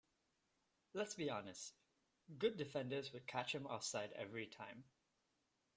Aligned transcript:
Let's 0.95 1.13
be 1.13 1.29
honest, 1.29 1.75
good 2.39 2.57
defenders 2.57 3.13
would 3.13 3.27
catch 3.27 3.53
him 3.53 3.67
offside 3.67 4.11
every 4.13 4.47
time. 4.47 4.85